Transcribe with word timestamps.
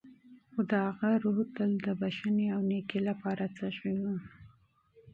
خو 0.51 0.61
د 0.71 0.73
هغه 0.85 1.09
روح 1.23 1.39
تل 1.55 1.71
د 1.85 1.87
بښنې 1.99 2.47
او 2.55 2.61
نېکۍ 2.69 2.99
لپاره 3.09 3.43
تږی 3.57 3.93
و. 4.01 4.03